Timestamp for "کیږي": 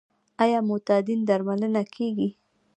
1.95-2.29